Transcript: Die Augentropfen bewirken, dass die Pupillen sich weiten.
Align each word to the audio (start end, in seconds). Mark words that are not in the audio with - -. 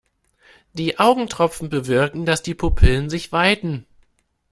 Die 0.73 0.97
Augentropfen 0.97 1.69
bewirken, 1.69 2.25
dass 2.25 2.41
die 2.41 2.55
Pupillen 2.55 3.11
sich 3.11 3.31
weiten. 3.31 3.85